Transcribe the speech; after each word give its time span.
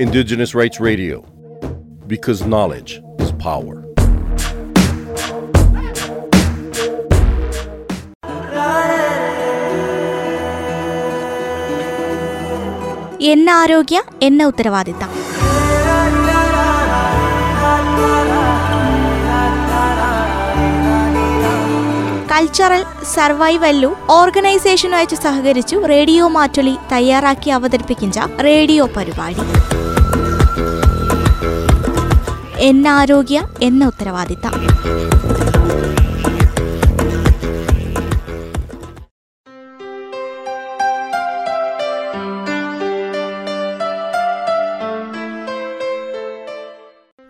Indigenous 0.00 0.54
Rights 0.54 0.78
Radio, 0.78 1.22
because 2.06 2.44
knowledge 2.44 3.02
is 3.18 3.32
power. 3.32 3.82
എന്ന 13.22 13.50
ആരോഗ്യ 13.50 14.02
എന്ന 14.22 14.44
ഉത്തരവാദിത്തം 14.44 15.10
കൾച്ചറൽ 22.36 22.84
സർവൈവല്ലു 23.14 23.94
ഓർഗനൈസേഷനുമായി 24.10 25.14
സഹകരിച്ചു 25.14 25.76
റേഡിയോ 25.76 26.28
മാറ്റൊലി 26.28 26.76
തയ്യാറാക്കി 26.92 27.50
അവതരിപ്പിക്കുന്ന 27.50 28.36
റേഡിയോ 28.42 28.86
പരിപാടി. 28.86 29.44
എന്നാരോഗ്യ 32.58 33.42
എന്ന 33.62 33.86
ഉത്തരവാദിത്തം. 33.86 34.52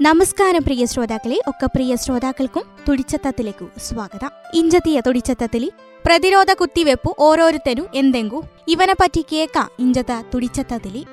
നമസ്കാരം 0.07 0.63
പ്രിയ 0.63 0.87
ശ്രോതാക്കളെ 0.87 1.41
ഒക്കെ 1.49 1.67
പ്രിയ 1.67 1.97
ശ്രോതാക്കൾക്കും 1.97 2.65
തുടിച്ചത്തത്തിലേക്കു 2.89 3.67
സ്വാഗതം. 3.79 4.31
ഇഞ്ചത്തിയ 4.55 5.01
തുടിച്ചത്തത്തിലി 5.01 5.73
പ്രതിരോധ 6.05 6.53
കുത്തിവെപ്പു 6.53 7.15
ഓരോരുത്തരും 7.19 7.87
എന്തെങ്കു? 7.95 8.43
ഇവനെ 8.69 8.95
പറ്റി 9.01 9.25
കേക്കാം 9.33 9.71
ഇഞ്ചത്ത 9.79 10.13
തുടിച്ചത്തത്തിലി 10.35 11.07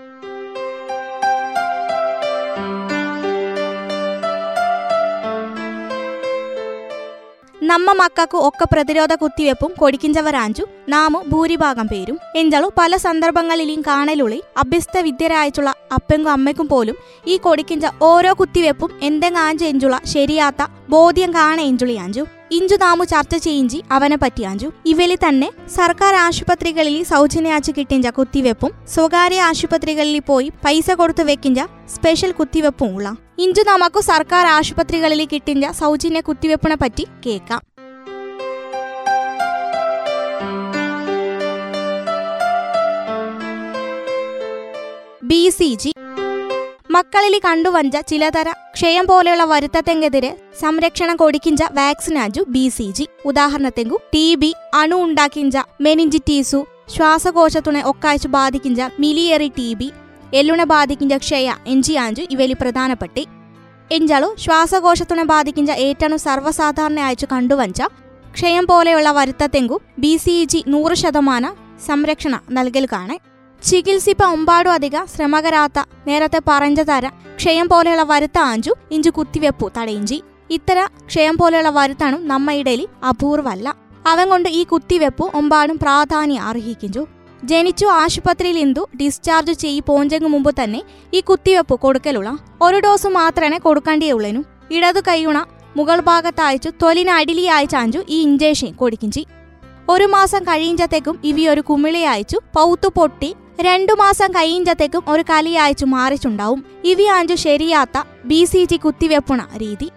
നമ്മ 7.74 7.92
മക്കൾക്ക് 7.92 8.38
ഒക്കെ 8.48 8.66
പ്രതിരോധ 8.72 9.14
കുത്തിവെപ്പും 9.14 9.72
കൊടിക്കിഞ്ചവരാഞ്ചു 9.78 10.64
നാമു 10.90 11.20
ഭൂരിഭാഗം 11.32 11.88
പേരും. 11.92 12.18
എഞ്ചളു 12.36 12.68
പല 12.80 12.98
സന്ദർഭങ്ങളിലും 12.98 13.80
കാണലുള്ളി 13.88 14.40
അഭ്യസ്ത 14.64 14.98
വിദ്യരായിട്ടുള്ള 14.98 15.72
അപ്പങ്കും 15.92 16.32
അമ്മയ്ക്കും 16.32 16.68
പോലും 16.68 16.98
ഈ 17.28 17.38
കൊടിക്കിഞ്ച 17.38 17.86
ഓരോ 18.10 18.34
കുത്തിവെപ്പും 18.34 18.92
എന്തെങ്കിലും 19.10 19.42
ആഞ്ചു 19.46 19.66
എഞ്ചുള 19.66 19.98
ശരിയാത്ത 20.14 20.68
ബോധ്യം 20.90 21.34
കാണ 21.34 21.58
എഞ്ചുളിയാഞ്ചു 21.72 22.26
ഇഞ്ചു 22.54 22.76
നാമു 22.76 23.04
ചർച്ച 23.06 23.36
ചെയ്യിഞ്ചി 23.46 23.78
അവനെ 23.92 24.18
പറ്റിയാഞ്ചു 24.18 24.68
ഇവലി 24.86 25.16
തന്നെ 25.22 25.48
സർക്കാർ 25.76 26.14
ആശുപത്രികളിൽ 26.18 26.98
സൗജന്യാച്ച് 27.04 27.72
കിട്ടിഞ്ച 27.78 28.08
കുത്തിവെപ്പും 28.18 28.72
സ്വകാര്യ 28.94 29.42
ആശുപത്രികളിൽ 29.42 30.20
പോയി 30.28 30.50
പൈസ 30.66 30.92
കൊടുത്തു 30.94 31.24
വെക്കിഞ്ച 31.24 31.62
സ്പെഷ്യൽ 31.96 32.32
കുത്തിവെപ്പും 32.32 32.92
ഉള്ള 32.96 33.10
ഇഞ്ചു 33.40 33.64
നമുക്ക് 33.70 34.02
സർക്കാർ 34.04 34.48
ആശുപത്രികളിൽ 34.50 35.24
കിട്ടിഞ്ച 35.26 35.72
സൗജന്യ 35.80 36.22
കുത്തിവെപ്പിനെ 36.22 36.78
പറ്റി 36.78 37.06
കേൾക്കാം 37.26 37.62
ബി 45.24 45.42
സി 45.52 45.72
ജി 45.82 45.93
മക്കളിൽ 46.94 47.36
കണ്ടുവഞ്ച 47.46 47.98
ചിലതര 48.10 48.50
ക്ഷയം 48.76 49.06
പോലെയുള്ള 49.10 49.44
വരുത്തത്തെങ്കെതിരെ 49.52 50.32
സംരക്ഷണം 50.62 51.16
കൊടുക്കിഞ്ച 51.22 51.62
വാക്സിനാജു 51.78 52.42
ബി 52.56 52.64
സി 52.76 52.88
ജി. 52.98 53.06
ഉദാഹരണത്തെങ്കു 53.30 53.98
ടി 54.14 54.26
ബി 54.42 54.50
അണു 54.82 54.98
ഉണ്ടാക്കിഞ്ച 55.06 55.58
മെനിഞ്ചിറ്റീസു 55.86 56.60
ശ്വാസകോശത്തുണെ 56.96 57.82
ഒക്കാഴ്ച 57.92 58.28
ബാധിക്കിഞ്ച 58.38 58.82
മിലിയറി 59.04 59.50
ടി 59.58 59.70
ബി 59.80 59.88
എല്ലുണെ 60.40 60.66
ബാധിക്കിഞ്ച 60.74 61.16
ക്ഷയ 61.26 61.50
എഞ്ചിയാഞ്ചു 61.74 62.24
ഇവലി 62.36 62.56
പ്രധാനപ്പെട്ടി. 62.62 63.26
എഞ്ചാളു 63.92 64.30
ശ്വാസകോശത്തുണെ 64.46 65.26
ബാധിക്കിഞ്ച 65.34 65.72
ഏറ്റവും 65.88 66.20
സർവസാധാരണ 66.28 67.00
അയച്ചു 67.10 67.28
കണ്ടുവഞ്ച 67.34 67.82
ക്ഷയം 68.38 68.66
പോലെയുള്ള 68.72 69.10
വരുത്തത്തെങ്കു 69.20 69.78
ബി 70.04 70.16
സി 70.24 70.38
ജി 70.54 70.62
നൂറ് 70.74 70.96
ശതമാനം 71.04 71.56
സംരക്ഷണ 71.88 72.36
നൽകൽ 72.58 72.86
കാണേ. 72.92 73.18
ചികിത്സിപ്പ 73.68 74.24
ഒമ്പാടും 74.24 74.72
അധിക 74.72 75.06
ശ്രമകരാത്ത 75.06 75.80
നേരത്തെ 76.08 76.40
പറഞ്ഞ 76.48 76.82
തര 76.82 77.08
ക്ഷയം 77.36 77.70
പോലെയുള്ള 77.70 78.04
വരുത്ത 78.04 78.38
ആഞ്ചു 78.40 78.72
ഇഞ്ചു 78.92 79.10
കുത്തിവെപ്പു 79.10 79.72
തടയിഞ്ചി. 79.78 80.24
ഇത്തര 80.50 80.86
ക്ഷയം 81.06 81.38
പോലെയുള്ള 81.38 81.70
വരുത്താണു 81.70 82.18
നമ്മ 82.18 82.52
ഇടയിൽ 82.52 82.88
അപൂർവല്ല. 83.10 83.76
അവൻ 84.08 84.30
കൊണ്ട് 84.30 84.50
ഈ 84.50 84.64
കുത്തിവെപ്പു 84.64 85.32
ഒമ്പാടും 85.34 85.80
പ്രാധാന്യം 85.82 86.42
അർഹിക്കിഞ്ചു. 86.42 87.08
ജനിച്ചു 87.44 87.86
ആശുപത്രിയിൽ 87.86 88.58
ഇന്തു 88.60 88.88
ഡിസ്ചാർജ് 89.02 89.54
ചെയ്യി 89.54 89.84
പോഞ്ചെങ്കു 89.88 90.28
മുമ്പ് 90.28 90.64
തന്നെ 90.64 90.82
ഈ 91.14 91.20
കുത്തിവെപ്പ് 91.20 91.80
കൊടുക്കലുള്ള. 91.80 92.38
ഒരു 92.62 92.80
ഡോസ് 92.80 93.08
മാത്രമേ 93.08 93.58
കൊടുക്കേണ്ടിയുള്ളൂ 93.58 94.44
ഇടതു 94.72 95.00
കൈയുണ 95.00 95.46
മുകൾ 95.78 96.00
ഭാഗത്തയച്ചു 96.00 96.70
തൊലിന് 96.84 97.10
അടിലി 97.10 97.42
അയച്ചാഞ്ചു 97.42 98.04
ഈ 98.10 98.22
ഇഞ്ചേഷൻ 98.22 98.72
കൊടുക്കിഞ്ചി. 98.72 99.26
ഒരു 99.90 100.04
മാസം 100.04 100.44
കഴിയുമ്പത്തേക്കും 100.44 101.20
ഇവയൊരു 101.24 101.62
കുമിളി 101.62 102.00
അയച്ചു 102.00 102.38
പൗത്തു 102.56 102.88
പൊട്ടി 102.98 103.36
രണ്ടു 103.62 103.94
മാസം 103.94 104.32
കഴിയുമ്പത്തേക്കും 104.32 105.04
ഒരു 105.08 105.24
കലിയായച്ചു 105.30 105.86
മാറിച്ചുണ്ടാവും. 105.86 106.66
ഇവയാഞ്ചു 106.84 107.34
ശരിയാത്ത 107.34 108.04
ബി 108.26 108.46
സി 108.46 108.66
ജി 108.66 108.78
കുത്തിവെപ്പുണ 108.78 109.42
രീതി. 109.58 109.90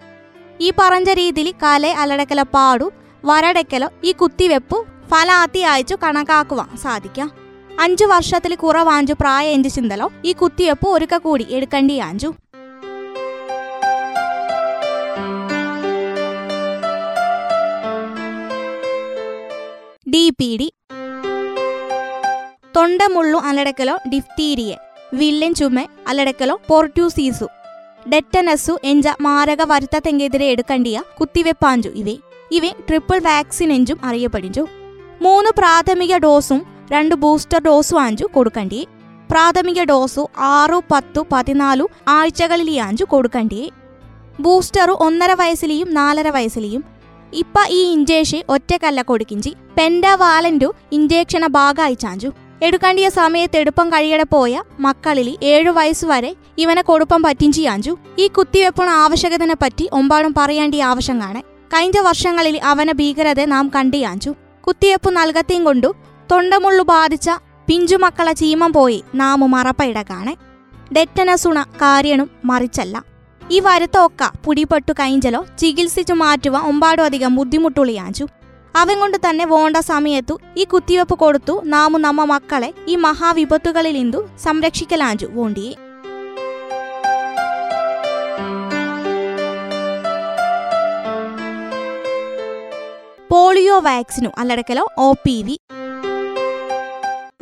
ഈ 0.61 0.73
പറഞ്ഞ 0.79 1.13
രീതിയിൽ 1.13 1.53
കല 1.53 1.87
അലടക്കല 1.87 2.43
പാടു 2.43 2.93
വരടക്കലോ 3.25 3.89
ഈ 4.05 4.13
കുത്തിവെപ്പ് 4.13 4.87
ഫലാത്തി 5.09 5.59
അയച്ചു 5.59 5.97
കണക്കാക്കുവാൻ 6.05 6.77
സാധിക്കാം. 6.77 7.31
അഞ്ചു 7.81 8.05
വർഷത്തിൽ 8.05 8.55
കുറവാഞ്ചു 8.55 9.13
പ്രായ 9.13 9.49
എഞ്ചു 9.49 9.69
ചിന്തലോ 9.69 10.13
ഈ 10.25 10.33
കുത്തിവെപ്പ് 10.33 10.89
ഒരുക്ക 10.89 11.17
കൂടി 11.17 11.47
എടുക്കേണ്ടി 11.51 11.99
ആഞ്ചു. 11.99 12.35
ഡി 20.09 20.31
പി 20.31 20.57
ഡി 20.61 20.73
തൊണ്ടമുള്ളു 22.87 23.39
അലടക്കലോ 23.39 23.99
ഡിഫ്തീരിയ 24.15 24.77
വില്ലൻ 25.15 25.55
ചുമ 25.55 25.87
അലടക്കലോ 26.09 26.61
പോർട്യൂസീസു 26.69 27.47
ഡെറ്റനസു 28.13 28.79
എഞ്ച 28.85 29.09
മാരക 29.21 29.63
വരുത്തത്തെങ്കെതിരെ 29.63 30.47
എടുക്കണ്ടിയ 30.47 31.03
കുത്തിവെപ്പാഞ്ചു 31.21 31.89
ഇവേ. 31.89 32.17
ഇവ 32.51 32.63
ട്രിപ്പിൾ 32.89 33.19
വാക്സിൻ 33.19 33.73
എഞ്ചും 33.73 33.99
അറിയപ്പെടിഞ്ചു. 34.05 34.67
മൂന്ന് 35.23 35.51
പ്രാഥമിക 35.59 36.17
ഡോസും 36.17 36.67
രണ്ട് 36.93 37.15
ബൂസ്റ്റർ 37.15 37.63
ഡോസും 37.63 38.03
ആഞ്ചു 38.03 38.25
കൊടുക്കണ്ടിയെ. 38.25 38.85
പ്രാഥമിക 39.31 39.83
ഡോസു 39.83 40.29
ആറു 40.39 40.83
പത്തു 40.91 41.27
പതിനാലു 41.33 41.89
ആഴ്ചകളിലെയാഞ്ചു 42.09 43.05
കൊടുക്കണ്ടിയെ. 43.05 43.69
ബൂസ്റ്ററു 44.41 44.93
ഒന്നര 44.93 45.33
വയസ്സിലെയും 45.33 45.95
നാലര 45.95 46.29
വയസ്സിലെയും. 46.29 46.85
ഇപ്പ 47.35 47.69
ഈ 47.69 47.93
ഇഞ്ചേഷൻ 47.93 48.43
ഒറ്റക്കല്ല 48.49 49.03
കൊടുക്കിഞ്ചി. 49.03 49.55
പെൻഡാവാലന്റു 49.79 50.75
ഇഞ്ചേക്ഷണ 50.93 51.47
ഭാഗമായി 51.47 51.95
ചാഞ്ചു 51.95 52.33
എടുക്കേണ്ടിയ 52.63 53.09
സമയത്ത് 53.09 53.57
എടുപ്പം 53.57 53.89
കഴിയടെ 53.89 54.23
പോയ 54.23 54.63
മക്കളിൽ 54.81 55.39
ഏഴു 55.43 55.71
വയസ്സുവരെ 55.71 56.37
ഇവനെ 56.59 56.83
കൊടുപ്പം 56.83 57.23
പറ്റിഞ്ചിയാഞ്ചു 57.23 57.97
ഈ 58.19 58.29
കുത്തിവെപ്പിന് 58.29 58.91
ആവശ്യകതനെ 58.91 59.55
പറ്റി 59.55 59.89
ഒമ്പാടും 59.93 60.35
പറയേണ്ടിയ 60.39 60.85
ആവശ്യം 60.85 61.21
കാണെ 61.21 61.41
കഴിഞ്ഞ 61.75 62.01
വർഷങ്ങളിൽ 62.01 62.61
അവനെ 62.65 62.93
ഭീകരത 62.93 63.45
നാം 63.45 63.71
കണ്ടിയാഞ്ചു 63.75 64.31
കുത്തിവെപ്പ് 64.67 65.17
നൽകത്തെയും 65.17 65.65
കൊണ്ടു 65.65 65.95
തൊണ്ടമുള്ളു 66.33 66.85
ബാധിച്ച 66.85 67.31
പിഞ്ചുമക്കളെ 67.67 68.33
ചീമം 68.33 68.73
പോയി 68.73 69.05
നാം 69.15 69.51
മറപ്പയിട 69.51 70.03
കാണെ 70.03 70.37
ഡെറ്റനസുണ 70.93 71.63
കാര്യണും 71.63 72.31
മറിച്ചല്ല. 72.45 73.03
ഈ 73.51 73.61
വരുത്തൊക്ക 73.61 74.31
പുടിപ്പെട്ടു 74.45 74.93
കഴിഞ്ഞലോ 74.93 75.47
ചികിത്സിച്ചു 75.59 76.13
മാറ്റുവാൻ 76.13 76.63
ഒമ്പാടും 76.63 77.05
അധികം 77.05 77.37
ബുദ്ധിമുട്ടുള്ളിയാഞ്ചു 77.37 78.27
അവൻ 78.77 79.01
കൊണ്ട് 79.01 79.17
തന്നെ 79.17 79.45
വേണ്ട 79.45 79.77
സമയത്തു 79.77 80.41
ഈ 80.57 80.65
കുത്തിവെപ്പ് 80.65 81.15
കൊടുത്തു 81.19 81.63
നാമു 81.65 81.99
നമ്മ 81.99 82.25
മക്കളെ 82.25 82.75
ഈ 82.89 82.97
മഹാവിപത്തുകളിൽ 82.97 83.97
ഇന്തു 83.97 84.21
സംരക്ഷിക്കലാഞ്ചു 84.45 85.27
വോണ്ടിയെ. 85.27 85.75
പോളിയോ 93.31 93.79
വാക്സിനു 93.79 94.29
അല്ലടക്കലോ 94.39 94.89
ഒ 94.99 95.13
പി 95.13 95.43
വി. 95.43 95.57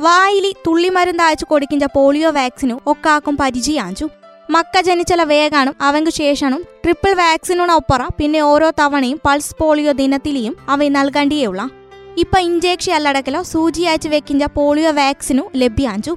വായിലി 0.01 0.57
തുള്ളിമരുന്ന് 0.67 1.25
അയച്ചു 1.25 1.47
കൊടുക്കിഞ്ച 1.51 1.85
പോളിയോ 1.85 2.31
വാക്സിനു 2.31 2.81
ഒക്കാക്കും 2.87 3.37
പരിചയാഞ്ചു. 3.37 4.07
മക്ക 4.55 4.81
ജനിച്ചല 4.81 5.23
വേഗാനും 5.23 5.75
അവങ്കു 5.81 6.11
ശേഷനും 6.11 6.63
ട്രിപ്പിൾ 6.83 7.13
വാക്സിനോടൊപ്പറ 7.13 8.03
പിന്നെ 8.19 8.41
ഓരോ 8.41 8.71
തവണയും 8.81 9.21
പൾസ് 9.27 9.57
പോളിയോ 9.61 9.93
ദിനത്തിലെയും 9.93 10.57
അവ 10.69 10.89
നൽകേണ്ടിയുള്ള 10.89 11.71
ഇപ്പൊ 12.19 12.39
ഇഞ്ചേക്ഷൻ 12.39 12.93
അല്ലടക്കലോ 12.95 13.43
സൂചി 13.43 13.83
അയച്ചു 13.83 14.09
വെക്കിഞ്ച 14.09 14.45
പോളിയോ 14.45 14.91
വാക്സിനു 14.91 15.45
ലഭ്യാഞ്ചു. 15.57 16.13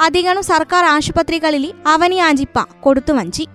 അധികം 0.00 0.42
സർക്കാർ 0.42 0.84
ആശുപത്രികളിൽ 0.84 1.72
അവനി 1.86 2.16
ആഞ്ചിപ്പ 2.16 2.58
കൊടുത്തു 2.80 3.12
വഞ്ചി 3.12 3.46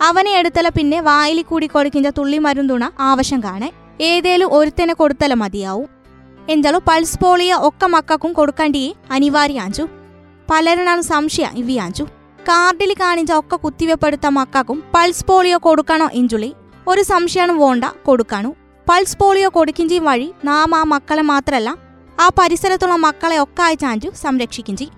അവനെ 0.00 0.30
എടുത്തല 0.30 0.68
പിന്നെ 0.68 1.00
വായിലി 1.00 1.42
കൂടി 1.42 1.66
കൊടുക്കിഞ്ച 1.66 2.08
തുള്ളി 2.08 2.38
മരുന്നുണ 2.38 2.90
ആവശ്യം 3.00 3.42
കാണേ 3.42 3.70
ഏതേലും 4.00 4.54
ഒരുത്തനെ 4.54 4.94
കൊടുത്തല 4.94 5.34
മതിയാവും. 5.34 5.88
എന്തോ 6.50 6.80
പൾസ് 6.88 7.18
പോളിയോ 7.22 7.56
ഒക്കെ 7.68 7.86
മക്കൾക്കും 7.86 8.32
കൊടുക്കേണ്ടിയേ 8.32 8.94
അനിവാര്യാഞ്ചു. 9.10 9.86
പലരണാണ് 10.50 11.02
സംശയ 11.02 11.48
ഇവിയാഞ്ചു. 11.54 12.06
കാർഡിൽ 12.48 12.92
കാണിച്ച 12.92 13.32
ഒക്കെ 13.32 13.56
കുത്തിവെപ്പെടുത്ത 13.56 14.26
മക്കൾക്കും 14.26 14.82
പൾസ് 14.94 15.24
പോളിയോ 15.24 15.58
കൊടുക്കണോ 15.58 16.10
ഇഞ്ചുളി? 16.12 16.54
ഒരു 16.88 17.02
സംശയമാണ് 17.02 17.52
വേണ്ട 17.52 17.84
കൊടുക്കാനു 17.84 18.54
പൾസ് 18.88 19.18
പോളിയോ 19.18 19.48
കൊടുക്കിഞ്ചി 19.48 19.98
വഴി 19.98 20.32
നാം 20.44 20.74
ആ 20.74 20.82
മക്കളെ 20.82 21.22
മാത്രമല്ല 21.22 21.76
ആ 22.20 22.30
പരിസരത്തുള്ള 22.38 22.94
മക്കളെ 22.94 23.42
ഒക്കെ 23.42 23.62
അയച്ചാഞ്ചു 23.62 24.12
സംരക്ഷിക്കിഞ്ചി. 24.22 24.88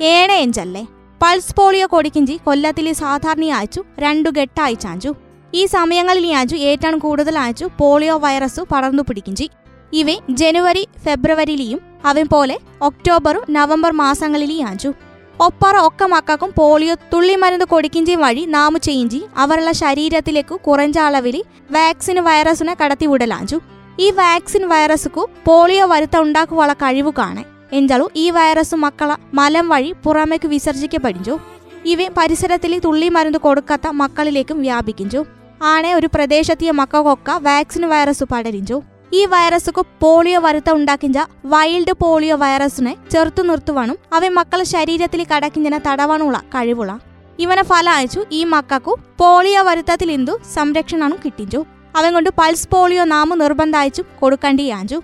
ഏഴ് 0.00 0.32
എഞ്ചല്ലേ? 0.32 0.86
പൾസ് 1.22 1.54
പോളിയോ 1.58 1.86
കൊടുക്കിഞ്ചി 1.86 2.40
കൊല്ലത്തിൽ 2.46 2.92
സാധാരണ 2.92 3.44
അയച്ചു 3.44 3.84
രണ്ടു 3.98 4.28
ഘട്ട 4.28 4.60
അയച്ചാഞ്ചു 4.60 5.14
ഈ 5.54 5.66
സമയങ്ങളിൽ 5.66 6.36
അയച്ചു 6.36 6.56
ഏറ്റവും 6.56 6.98
കൂടുതൽ 6.98 7.38
അയച്ചു 7.38 7.68
പോളിയോ 7.80 8.16
വൈറസ് 8.18 8.60
പടർന്നു 8.60 9.02
പിടിക്കിഞ്ചി. 9.02 9.50
ഇവ 9.92 10.06
ജനുവരി 10.30 10.88
ഫെബ്രുവരിയിലെയും 11.04 11.80
അവൻ 12.04 12.26
പോലെ 12.32 12.58
ഒക്ടോബറും 12.82 13.42
നവംബർ 13.50 13.92
മാസങ്ങളിലെയും 13.92 14.66
അയച്ചു 14.66 14.92
ഒപ്പറ 15.42 15.76
ഒക്കെ 15.86 16.06
മക്കൾക്കും 16.06 16.52
പോളിയോ 16.56 16.94
തുള്ളിമരുന്ന് 17.12 17.64
കൊടുക്കിഞ്ചി 17.64 18.14
വഴി 18.14 18.44
നാമു 18.44 18.78
ചെയ്യിഞ്ചി 18.78 19.22
അവരുടെ 19.36 19.72
ശരീരത്തിലേക്ക് 19.72 20.54
കുറഞ്ഞ 20.60 20.98
അളവിൽ 20.98 21.42
വാക്സിൻ 21.70 22.24
വൈറസിനെ 22.24 22.76
കടത്തിവിടലാഞ്ചു 22.84 23.60
ഈ 24.00 24.10
വാക്സിൻ 24.10 24.68
വൈറസുക്കു 24.68 25.28
പോളിയോ 25.44 25.86
വരുത്ത 25.86 26.16
ഉണ്ടാക്കുവാനുള്ള 26.16 26.72
കഴിവ് 26.72 27.12
കാണേ. 27.18 27.44
എഞ്ചാലു 27.72 28.10
ഈ 28.16 28.30
വൈറസ് 28.30 28.74
മക്കളെ 28.74 29.16
മലം 29.34 29.68
വഴി 29.68 29.94
പുറമേക്ക് 30.04 30.48
വിസർജിക്കപ്പെടിഞ്ചു 30.48 31.38
ഇവ 31.84 32.08
പരിസരത്തിൽ 32.16 32.78
തുള്ളി 32.78 33.08
മരുന്ന് 33.08 33.38
കൊടുക്കാത്ത 33.38 33.88
മക്കളിലേക്കും 33.88 34.62
വ്യാപിക്കിഞ്ചു 34.62 35.26
ആണെ 35.62 35.94
ഒരു 35.94 36.06
പ്രദേശത്തിയ 36.14 36.70
മക്കൾക്കൊക്കെ 36.70 37.32
വാക്സിൻ 37.32 37.88
വൈറസ് 37.88 38.24
പടരിഞ്ചു 38.24 38.82
ഈ 39.14 39.24
വൈറസുക്ക് 39.24 39.82
പോളിയോ 40.00 40.40
വരുത്ത 40.40 40.70
ഉണ്ടാക്കിഞ്ച 40.70 41.18
വൈൽഡ് 41.44 41.92
പോളിയോ 41.92 42.36
വൈറസിനെ 42.36 42.96
ചെറുത്തു 43.12 43.42
നിർത്തുവാനും 43.42 43.98
അവ 44.12 44.28
മക്കളെ 44.28 44.64
ശരീരത്തിൽ 44.64 45.26
കടക്കിഞ്ചനെ 45.32 45.80
തടവാനുള്ള 45.86 46.38
കഴിവുള്ള 46.54 46.92
ഇവനെ 47.38 47.62
ഫല 47.62 47.90
അയച്ചു 47.90 48.24
ഈ 48.32 48.44
മക്കൾക്കു 48.44 48.98
പോളിയോ 49.20 49.62
വരുത്തത്തിൽ 49.62 50.12
ഇന്തു 50.12 50.40
സംരക്ഷണം 50.54 51.18
കിട്ടിഞ്ചു. 51.24 51.60
അവൻ 51.96 52.10
കൊണ്ട് 52.12 52.30
പൾസ് 52.38 52.68
പോളിയോ 52.68 53.04
നാമു 53.04 53.34
നിർബന്ധായിച്ചു 53.34 54.02
കൊടുക്കേണ്ടിയാഞ്ചു. 54.20 54.98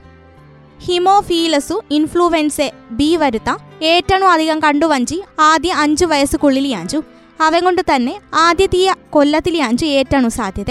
ഹിമോഫീലസു 0.87 1.83
ഇൻഫ്ലുവൻസെ 1.91 2.73
ബി 2.91 3.17
വരുത്ത 3.17 3.51
ഏറ്റവും 3.83 4.29
അധികം 4.31 4.59
കണ്ടുവഞ്ചി 4.63 5.23
ആദ്യ 5.41 5.73
അഞ്ചു 5.85 6.05
വയസ്സുക്കുള്ളിലിയാഞ്ചു 6.05 7.03
അവൻ 7.43 7.65
കൊണ്ട് 7.65 7.83
തന്നെ 7.95 8.15
ആദ്യതീയ 8.35 8.95
കൊല്ലത്തിലിയാഞ്ചു 9.11 9.87
ഏറ്റണു 9.99 10.29
സാധ്യത. 10.29 10.71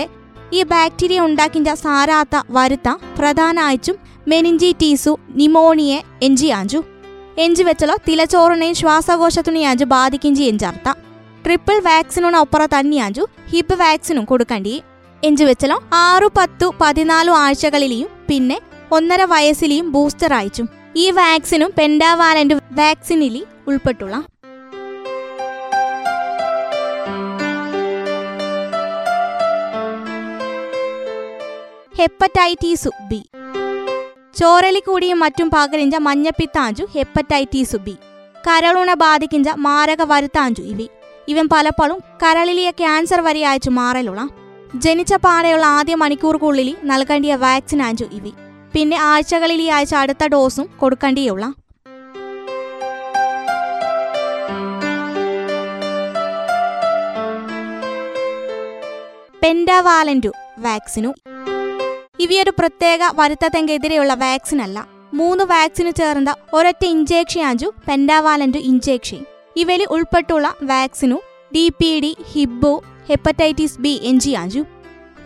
ഈ 0.54 0.64
ബാക്ടീരിയ 0.64 1.22
ഉണ്ടാക്കിന്റെ 1.22 1.74
സാരാത്ത 1.76 2.42
വരുത്ത 2.50 2.90
പ്രധാനായിട്ടും 3.20 3.98
മെനിഞ്ചിറ്റീസു 4.28 5.18
നിമോണിയെ 5.30 6.02
എഞ്ചി 6.22 6.48
ആഞ്ചു 6.48 6.84
എഞ്ചി 7.38 7.64
വെച്ചലോ 7.64 7.96
തിലച്ചോറിനെയും 8.08 8.76
ശ്വാസകോശത്തിനെയാഞ്ചു 8.76 9.86
ബാധിക്കിഞ്ചി 9.86 10.44
എഞ്ചർത്ത 10.44 10.94
ട്രിപ്പിൾ 11.46 11.80
വാക്സിനോട് 11.80 12.38
ഒപ്പറ 12.38 12.66
തന്നെയാഞ്ചു 12.66 13.28
ഹിപ്പ് 13.50 13.80
വാക്സിനും 13.80 14.26
കൊടുക്കണ്ടി. 14.26 14.84
എഞ്ചു 15.24 15.44
വെച്ചലോ 15.44 15.82
ആറു 15.94 16.32
പത്തു 16.38 16.74
പതിനാലു 16.82 17.32
ആഴ്ചകളിലെയും 17.32 18.08
പിന്നെ 18.30 18.62
ഒന്നര 18.92 19.24
വയസ്സിലെയും 19.24 19.92
ബൂസ്റ്റർ 19.92 20.34
അയച്ചും 20.34 20.70
ഈ 20.96 21.12
വാക്സിനും 21.12 21.74
പെൻഡാവാലന്റ് 21.78 22.54
വാക്സിനിലി 22.54 23.44
ഉൾപ്പെട്ടുള്ള 23.68 24.24
ഹെപ്പറ്റൈറ്റീസു 32.00 32.90
ബി. 33.10 33.30
ചോരലി 34.38 34.80
കൂടിയും 34.80 35.20
മറ്റും 35.20 35.52
പകരിഞ്ച 35.56 35.96
മഞ്ഞപ്പിത്താഞ്ചു 35.96 36.88
ഹെപ്പറ്റൈറ്റീസ് 36.96 37.76
ബി. 37.76 37.96
കരളുണ 38.48 38.94
ബാധിക്കിഞ്ച 38.94 39.50
മാരക 39.50 40.02
വരുത്താഞ്ചു 40.02 40.62
ഇവി. 40.62 40.90
ഇവൻ 41.28 41.50
പലപ്പോഴും 41.52 42.00
കരളിലിയ 42.24 42.72
ക്യാൻസർ 42.72 43.22
വരെ 43.22 43.46
അയച്ചു 43.46 43.70
മാറലുള്ള 43.70 44.28
ജനിച്ച 44.76 45.14
പാടെയുള്ള 45.14 45.66
ആദ്യ 45.66 45.96
മണിക്കൂർക്കുള്ളിൽ 45.96 46.76
നൽകേണ്ടിയ 46.84 47.36
വാക്സിൻ 47.36 47.82
ആഞ്ചു 47.82 48.06
ഇവി. 48.12 48.34
പിന്നെ 48.74 48.98
ആഴ്ചകളിൽ 48.98 49.72
ആഴ്ച 49.72 49.96
അടുത്ത 49.96 50.28
ഡോസും 50.28 50.70
കൊടുക്കേണ്ടിയുള്ള 50.78 51.54
പെൻഡാവാലന്റു 59.44 60.32
വാക്സിനു. 60.60 61.14
ഇവയൊരു 62.20 62.52
പ്രത്യേക 62.60 63.00
വരുത്തത്തെങ്കെതിരെയുള്ള 63.20 64.14
വാക്സിൻ 64.14 64.62
അല്ല 64.62 64.88
മൂന്ന് 65.14 65.44
വാക്സിന് 65.44 65.92
ചേർന്ന 66.00 66.36
ഒരൊറ്റ 66.54 66.86
ഇഞ്ചേക്ഷൻ 66.86 67.42
ആഞ്ചു 67.42 67.68
പെൻഡാവാലന്റു 67.88 68.58
ഇഞ്ചേക്ഷൻ 68.58 69.26
ഇവയിൽ 69.56 69.84
ഉൾപ്പെട്ടുള്ള 69.90 70.48
vaccine 70.72 71.18
D 71.56 71.66
P 71.80 72.00
T 72.00 72.18
Hib 72.32 72.84
hepatitis 73.10 73.80
B 73.80 74.02
എഞ്ചി 74.04 74.32
ആഞ്ചു. 74.32 74.62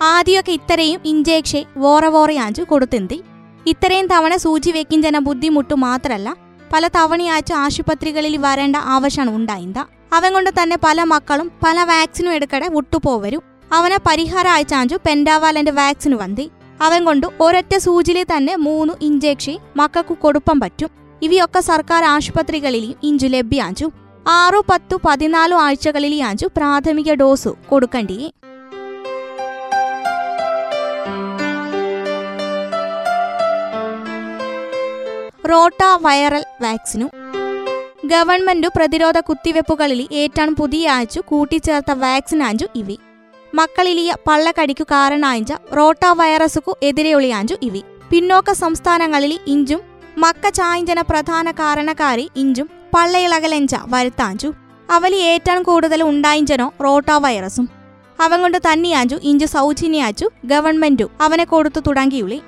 ആദ്യമൊക്കെ 0.01 0.51
ഇത്രയും 0.51 1.01
ഇഞ്ചേക്ഷൻ 1.05 1.63
വോറവോറ 1.77 2.31
ആഞ്ചു 2.45 2.61
കൊടുത്തെന്തി. 2.61 3.23
ഇത്രയും 3.71 4.07
തവണ 4.07 4.35
സൂചി 4.35 4.71
വെക്കിഞ്ചന 4.71 5.17
ബുദ്ധിമുട്ടു 5.19 5.73
മാത്രല്ല 5.73 6.35
പല 6.73 6.87
തവണയാച്ചു 6.87 7.53
ആശുപത്രികളിൽ 7.53 8.37
വരേണ്ട 8.37 8.75
ആവശ്യമാണ് 8.75 9.31
ഉണ്ടായിന്ത. 9.35 9.79
അവൻ 10.13 10.33
കൊണ്ട് 10.33 10.51
തന്നെ 10.61 10.77
പല 10.83 11.03
മക്കളും 11.03 11.51
പല 11.65 11.83
വാക്സിനും 11.83 12.33
എടുക്കടെ 12.33 12.67
വിട്ടുപോവരും. 12.67 13.41
അവനെ 13.73 13.97
പരിഹാര 14.07 14.47
അയച്ചാഞ്ചു 14.47 14.95
പെൻഡാവാലന്റെ 15.05 15.71
വാക്സിന് 15.71 16.15
വന്തി. 16.15 16.51
അവൻ 16.81 17.05
കൊണ്ട് 17.05 17.27
ഒരൊറ്റ 17.39 17.77
സൂചിയിൽ 17.77 18.23
തന്നെ 18.23 18.55
മൂന്ന് 18.55 18.93
ഇഞ്ചക്ഷൻ 19.01 19.57
മക്കൾക്ക് 19.75 20.17
കൊടുപ്പം 20.17 20.59
പറ്റും. 20.59 20.89
ഇവയൊക്കെ 21.21 21.59
സർക്കാർ 21.59 22.03
ആശുപത്രികളിലും 22.03 22.95
ഇഞ്ചു 23.03 23.27
ലഭ്യാഞ്ചു. 23.27 23.91
ആറു 24.27 24.65
പത്തു 24.69 24.99
പതിനാലു 25.05 25.55
ആഴ്ചകളിലാഞ്ചു 25.55 26.45
പ്രാഥമിക 26.57 27.13
ഡോസ് 27.13 27.47
കൊടുക്കണ്ടേ. 27.47 28.31
റോട്ട 35.49 35.83
വൈറൽ 36.01 36.43
വാക്സിനും. 36.61 37.09
ഗവൺമെന്റ് 38.05 38.67
പ്രതിരോധ 38.67 39.19
കുത്തിവെപ്പുകളിൽ 39.19 40.07
ഏറ്റവും 40.11 40.55
പുതിയ 40.55 40.89
ആഴ്ച 40.89 41.19
കൂട്ടിച്ചേർത്ത 41.19 41.91
വാക്സിനാഞ്ചു 41.91 42.65
ഇവി. 42.75 42.97
മക്കളിലിയ 43.53 44.11
പള്ളക്കടിക്കു 44.27 44.83
കാരണായഞ്ച 44.83 45.53
റോട്ട 45.77 46.03
വൈറസുക്കു 46.19 46.73
എതിരെയൊളിയാഞ്ചു 46.83 47.55
ഇവി. 47.61 47.81
പിന്നോക്ക 48.09 48.51
സംസ്ഥാനങ്ങളിൽ 48.51 49.33
ഇഞ്ചും 49.47 49.81
മക്ക 50.17 50.49
ചായഞ്ചന 50.49 51.01
പ്രധാന 51.01 51.51
കാരണക്കാരി 51.51 52.29
ഇഞ്ചും 52.35 52.69
പള്ളയിളകലെഞ്ച 52.95 53.75
വരുത്താഞ്ചു. 53.93 54.49
അവലി 54.91 55.19
ഏറ്റവും 55.31 55.63
കൂടുതൽ 55.63 56.03
ഉണ്ടായിഞ്ചനോ 56.03 56.67
റോട്ട 56.83 57.11
വൈറസും 57.11 57.67
അവൻ 58.21 58.41
കൊണ്ട് 58.41 58.57
തന്നെയാഞ്ചു 58.57 59.17
ഇഞ്ചു 59.23 59.45
സൗജന്യാച്ചു 59.45 60.27
ഗവൺമെന്റു 60.45 61.09
അവനെ 61.21 61.43
കൊടുത്തു 61.43 61.79
തുടങ്ങിയുള്ളി 61.79 62.41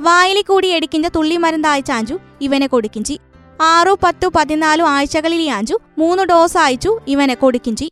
വായിലി 0.00 0.42
കൂടി 0.42 0.68
എടുക്കിഞ്ച 0.68 1.06
തുള്ളി 1.06 1.36
അയച്ചാഞ്ചു 1.66 2.16
ഇവനെ 2.40 2.66
കൊടുക്കിഞ്ചി. 2.66 3.20
ആറു 3.62 3.92
പത്തു 4.02 4.26
പതിനാലു 4.36 4.84
ആഴ്ചകളിലാഞ്ചു 4.94 5.76
മൂന്ന് 5.98 6.22
ഡോസ് 6.22 6.58
അയച്ചു 6.58 6.90
ഇവനെ 7.08 7.34
കൊടുക്കിഞ്ചി. 7.34 7.86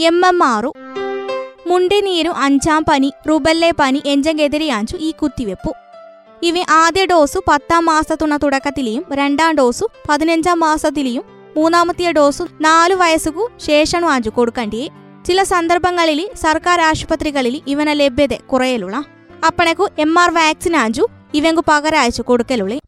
എം 0.00 0.26
എം 0.26 0.42
ആറു 0.44 0.74
മുണ്ടിനീരു 1.66 2.30
അഞ്ചാം 2.30 2.82
പനി 2.82 3.12
റുബല്ലെ 3.28 3.70
പനി 3.70 4.02
എഞ്ചെതിരെയാഞ്ചു 4.06 4.96
ഈ 4.96 5.10
കുത്തിവെപ്പു. 5.10 5.72
ഇവ 6.42 6.58
ആദ്യ 6.68 7.04
ഡോസു 7.04 7.42
പത്താം 7.48 7.84
മാസത്തുണ 7.84 8.36
തുടക്കത്തിലെയും 8.36 9.04
രണ്ടാം 9.12 9.54
ഡോസു 9.54 9.90
പതിനഞ്ചാം 10.08 10.60
മാസത്തിലെയും 10.60 11.24
മൂന്നാമത്തെ 11.56 12.12
ഡോസു 12.12 12.48
നാലു 12.60 12.94
വയസ്സുകു 12.94 13.50
ശേഷം 13.60 14.06
ആഞ്ചു 14.06 14.30
കൊടുക്കണ്ടേ 14.30 14.88
ചില 15.26 15.42
സന്ദർഭങ്ങളിൽ 15.42 16.28
സർക്കാർ 16.34 16.80
ആശുപത്രികളിൽ 16.80 17.62
ഇവന 17.66 17.92
ലഭ്യത 17.92 18.34
കുറയലുള്ള 18.34 19.04
അപ്പണക്കു 19.46 19.88
എം 19.98 20.18
ആർ 20.18 20.30
വാക്സിൻ 20.30 20.76
ആഞ്ചു 20.76 21.06
ഇവങ്കു 21.34 21.62
പകരയച്ചു 21.68 22.22
കൊടുക്കലുള്ളി 22.22 22.78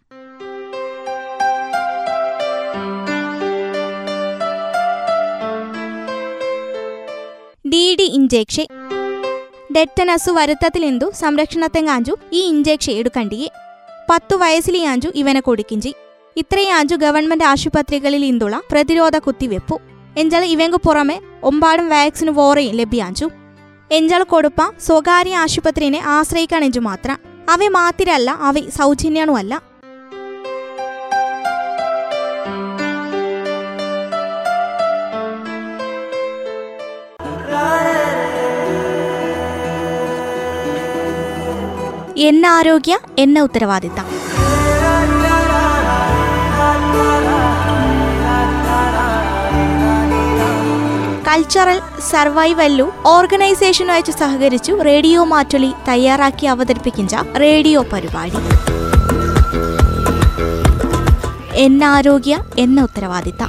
ഡി 7.97 8.03
ഇഞ്ചേക്ഷെ. 8.03 8.67
ഡെറ്റനസു 9.73 10.31
വരുത്തത്തിലെന്തു 10.31 11.13
സംരക്ഷണത്തെങ്കാഞ്ചു 11.21 12.17
ഈ 12.33 12.41
ഇഞ്ചേക്ഷ 12.41 12.91
എടുക്കണ്ടിയെ. 12.91 13.49
പത്തു 14.11 14.37
വയസ്സിലെയാഞ്ചു 14.37 15.13
ഇവനെ 15.15 15.41
കൊടുക്കിഞ്ചി. 15.41 15.95
ഇത്രയാഞ്ചു 16.37 16.95
ഗവൺമെന്റ് 16.95 17.45
ആശുപത്രികളിൽ 17.45 18.25
ഇന്തുള്ള 18.25 18.61
പ്രതിരോധ 18.71 19.19
കുത്തിവെപ്പു. 19.19 19.81
എഞ്ചാൽ 20.17 20.45
ഇവങ്കു 20.45 20.77
പുറമെ 20.77 21.21
ഒമ്പാടും 21.43 21.89
വാക്സിന് 21.89 22.31
വോറയും 22.31 22.75
ലഭ്യാഞ്ചു. 22.75 23.31
എഞ്ചാൽ 23.91 24.23
കൊടുപ്പ 24.23 24.63
സ്വകാര്യ 24.81 25.37
ആശുപത്രിനെ 25.37 26.03
ആശ്രയിക്കണെഞ്ചു 26.05 26.81
മാത്രം. 26.81 27.19
അവ 27.49 27.69
മാത്തിരല്ല 27.69 28.31
അവ 28.31 28.55
സൗജന്യണുമല്ല 28.79 29.72
എന്നാരോഗ്യ 42.17 42.99
എന്ന 43.19 43.41
ഉത്തരവാദിത്തം. 43.41 44.05
കൾച്ചറൽ 51.29 51.81
സർവൈവല്ലു 52.11 52.93
ഓർഗനൈസേഷനുമായി 53.07 54.03
സഹകരിച്ചു 54.11 54.73
റേഡിയോ 54.73 55.25
മാറ്റൊലി 55.25 55.73
തയ്യാറാക്കി 55.89 56.47
അവതരിപ്പിക്കുന്ന 56.47 57.25
റേഡിയോ 57.41 57.83
പരിപാടി. 57.83 58.33
എന്നാരോഗ്യ 61.55 62.39
എന്ന 62.59 62.83
ഉത്തരവാദിത്തം. 62.83 63.49